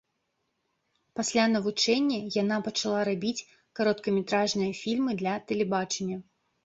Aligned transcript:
Пасля 1.17 1.43
навучання 1.55 2.17
яна 2.41 2.57
пачала 2.67 3.01
рабіць 3.09 3.37
кароткаметражныя 3.81 4.71
фільмы 4.83 5.11
для 5.21 5.35
тэлебачання. 5.53 6.17